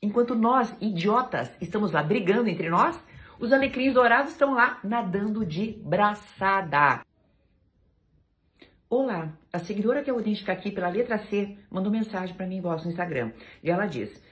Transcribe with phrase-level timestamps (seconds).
[0.00, 2.96] Enquanto nós, idiotas, estamos lá brigando entre nós,
[3.40, 7.04] os alecrins dourados estão lá nadando de braçada.
[8.88, 12.76] Olá, a seguidora que eu identificar aqui pela letra C mandou mensagem para mim no
[12.88, 13.32] Instagram.
[13.60, 14.22] E ela diz: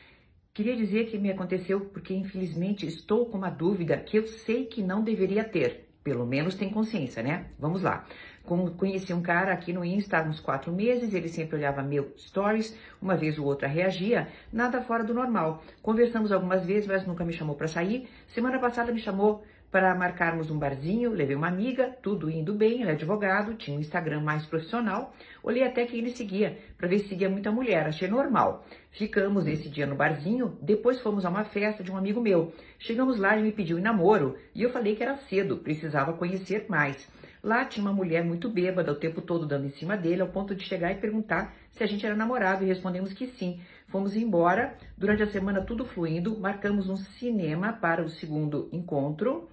[0.54, 4.84] Queria dizer que me aconteceu porque infelizmente estou com uma dúvida que eu sei que
[4.84, 5.85] não deveria ter.
[6.06, 7.46] Pelo menos tem consciência, né?
[7.58, 8.04] Vamos lá.
[8.76, 12.78] Conheci um cara aqui no Insta há uns quatro meses, ele sempre olhava meu stories,
[13.02, 15.64] uma vez ou outra reagia, nada fora do normal.
[15.82, 18.08] Conversamos algumas vezes, mas nunca me chamou para sair.
[18.28, 22.90] Semana passada me chamou para marcarmos um barzinho, levei uma amiga, tudo indo bem, ele
[22.90, 27.08] é advogado, tinha um Instagram mais profissional, olhei até que ele seguia, para ver se
[27.08, 28.64] seguia muita mulher, achei normal.
[28.90, 32.52] Ficamos nesse dia no barzinho, depois fomos a uma festa de um amigo meu.
[32.78, 36.66] Chegamos lá, ele me pediu em namoro, e eu falei que era cedo, precisava conhecer
[36.68, 37.08] mais.
[37.42, 40.54] Lá tinha uma mulher muito bêbada, o tempo todo dando em cima dele, ao ponto
[40.54, 43.60] de chegar e perguntar se a gente era namorado, e respondemos que sim.
[43.86, 49.48] Fomos embora, durante a semana tudo fluindo, marcamos um cinema para o segundo encontro,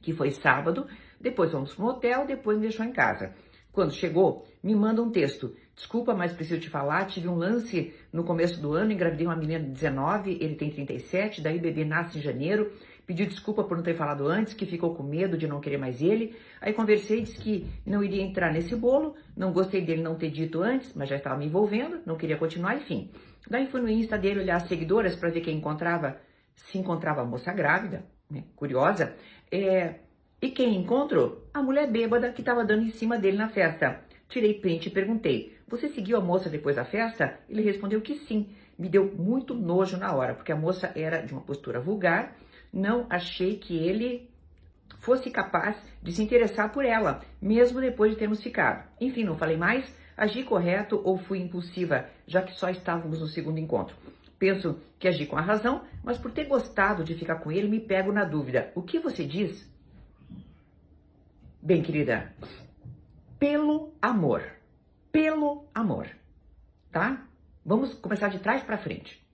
[0.00, 0.86] que foi sábado,
[1.20, 3.34] depois fomos para um hotel, depois me deixou em casa.
[3.72, 5.54] Quando chegou, me manda um texto.
[5.74, 9.60] Desculpa, mas preciso te falar, tive um lance no começo do ano, engravidei uma menina
[9.60, 12.72] de 19, ele tem 37, daí o bebê nasce em janeiro,
[13.06, 16.02] pediu desculpa por não ter falado antes, que ficou com medo de não querer mais
[16.02, 16.36] ele.
[16.60, 20.60] Aí conversei, disse que não iria entrar nesse bolo, não gostei dele não ter dito
[20.60, 23.12] antes, mas já estava me envolvendo, não queria continuar, enfim.
[23.48, 26.18] Daí fui no Insta dele olhar as seguidoras para ver quem encontrava,
[26.56, 29.14] se encontrava a moça grávida, né, curiosa,
[29.50, 29.96] é,
[30.40, 31.44] e quem encontrou?
[31.52, 34.00] A mulher bêbada que estava dando em cima dele na festa.
[34.28, 37.40] Tirei print e perguntei: Você seguiu a moça depois da festa?
[37.48, 38.48] Ele respondeu que sim.
[38.78, 42.36] Me deu muito nojo na hora, porque a moça era de uma postura vulgar.
[42.72, 44.30] Não achei que ele
[45.00, 48.86] fosse capaz de se interessar por ela, mesmo depois de termos ficado.
[49.00, 49.92] Enfim, não falei mais.
[50.16, 53.96] Agi correto ou fui impulsiva, já que só estávamos no segundo encontro.
[54.38, 57.80] Penso que agi com a razão, mas por ter gostado de ficar com ele, me
[57.80, 58.72] pego na dúvida.
[58.74, 59.68] O que você diz?
[61.60, 62.32] Bem, querida,
[63.38, 64.42] pelo amor.
[65.10, 66.08] Pelo amor.
[66.90, 67.26] Tá?
[67.64, 69.26] Vamos começar de trás para frente.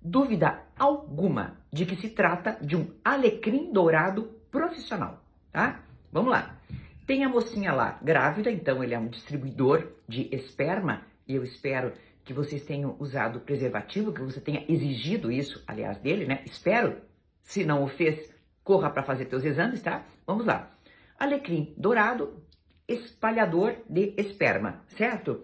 [0.00, 5.80] Dúvida alguma de que se trata de um alecrim dourado profissional, tá?
[6.12, 6.58] Vamos lá.
[7.06, 11.92] Tem a mocinha lá grávida, então ele é um distribuidor de esperma e eu espero
[12.24, 16.42] que vocês tenham usado preservativo, que você tenha exigido isso, aliás, dele, né?
[16.46, 16.96] Espero.
[17.42, 20.06] Se não o fez, corra para fazer teus exames, tá?
[20.26, 20.74] Vamos lá.
[21.18, 22.42] Alecrim dourado,
[22.88, 25.42] espalhador de esperma, certo?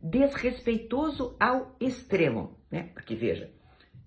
[0.00, 2.90] Desrespeitoso ao extremo, né?
[2.94, 3.50] Porque veja,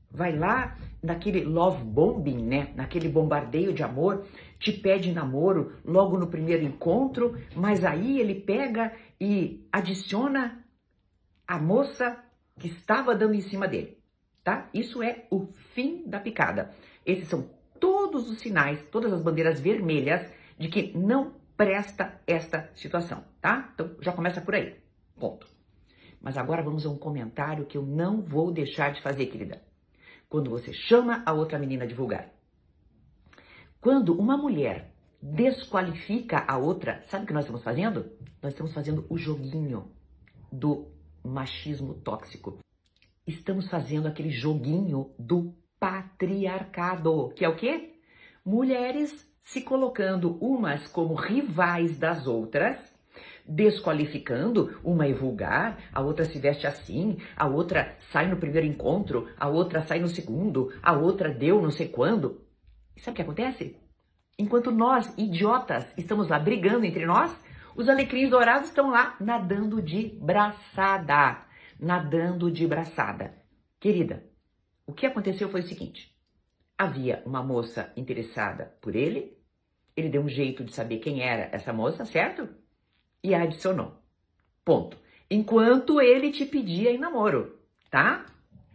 [0.09, 2.73] vai lá naquele love bombing, né?
[2.75, 4.25] Naquele bombardeio de amor,
[4.57, 8.91] te pede namoro logo no primeiro encontro, mas aí ele pega
[9.21, 10.63] e adiciona
[11.47, 12.23] a moça
[12.59, 13.97] que estava dando em cima dele,
[14.43, 14.69] tá?
[14.73, 16.73] Isso é o fim da picada.
[17.05, 17.49] Esses são
[17.79, 20.27] todos os sinais, todas as bandeiras vermelhas
[20.57, 23.71] de que não presta esta situação, tá?
[23.73, 24.75] Então já começa por aí.
[25.19, 25.47] Ponto.
[26.21, 29.61] Mas agora vamos a um comentário que eu não vou deixar de fazer, querida.
[30.27, 32.29] Quando você chama a outra menina de vulgar.
[33.79, 38.11] Quando uma mulher desqualifica a outra, sabe o que nós estamos fazendo?
[38.41, 39.91] Nós estamos fazendo o joguinho
[40.51, 40.87] do
[41.27, 42.59] machismo tóxico.
[43.25, 47.93] Estamos fazendo aquele joguinho do patriarcado, que é o quê?
[48.45, 52.77] Mulheres se colocando umas como rivais das outras,
[53.47, 59.29] desqualificando, uma é vulgar, a outra se veste assim, a outra sai no primeiro encontro,
[59.37, 62.41] a outra sai no segundo, a outra deu não sei quando.
[62.95, 63.77] E sabe o que acontece?
[64.37, 67.31] Enquanto nós, idiotas, estamos lá brigando entre nós,
[67.77, 71.45] os alecrins dourados estão lá nadando de braçada,
[71.79, 73.35] nadando de braçada.
[73.79, 74.25] Querida,
[74.87, 76.11] o que aconteceu foi o seguinte:
[76.75, 79.37] havia uma moça interessada por ele,
[79.95, 82.49] ele deu um jeito de saber quem era essa moça, certo?
[83.23, 84.01] E a adicionou.
[84.65, 84.97] Ponto.
[85.29, 87.59] Enquanto ele te pedia em namoro,
[87.91, 88.25] tá?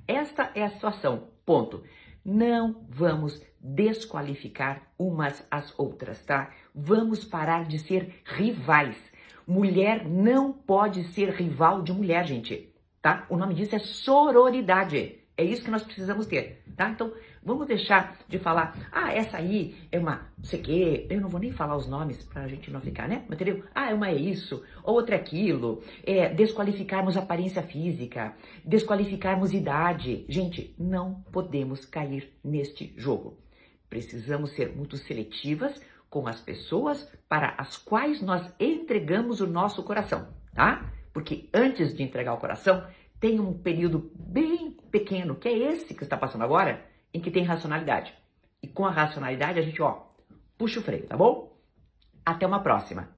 [0.06, 1.28] Esta é a situação.
[1.44, 1.82] Ponto.
[2.24, 6.50] Não vamos desqualificar umas às outras, tá?
[6.74, 8.96] Vamos parar de ser rivais.
[9.46, 13.26] Mulher não pode ser rival de mulher, gente, tá?
[13.28, 15.18] O nome disso é sororidade.
[15.36, 16.90] É isso que nós precisamos ter, tá?
[16.90, 21.28] Então, vamos deixar de falar, ah, essa aí é uma, sei o quê, eu não
[21.28, 23.24] vou nem falar os nomes pra gente não ficar, né?
[23.30, 23.64] Entendeu?
[23.74, 28.34] Ah, é uma é isso, outra é aquilo, é desqualificarmos aparência física,
[28.64, 30.24] desqualificarmos idade.
[30.28, 33.38] Gente, não podemos cair neste jogo.
[33.88, 40.28] Precisamos ser muito seletivas com as pessoas para as quais nós entregamos o nosso coração,
[40.54, 40.92] tá?
[41.12, 42.86] Porque antes de entregar o coração,
[43.18, 44.61] tem um período bem
[44.92, 48.14] pequeno, que é esse que está passando agora, em que tem racionalidade.
[48.62, 50.02] E com a racionalidade a gente, ó,
[50.56, 51.56] puxa o freio, tá bom?
[52.24, 53.08] Até uma próxima.